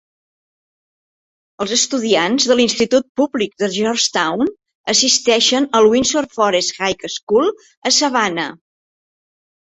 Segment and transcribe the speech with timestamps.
[1.63, 4.49] Els estudiants de l'institut públic de Georgetown
[4.93, 7.53] assisteixen al Windsor Forest High School
[7.91, 8.47] a Savannah.